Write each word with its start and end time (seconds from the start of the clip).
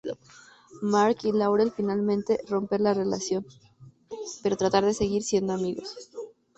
Mark 0.81 1.17
y 1.25 1.31
Laurel 1.31 1.69
finalmente 1.71 2.39
romper 2.49 2.81
la 2.81 2.95
relación, 2.95 3.45
pero 4.41 4.57
tratar 4.57 4.83
de 4.83 4.95
seguir 4.95 5.21
siendo 5.21 5.53
amigos. 5.53 5.95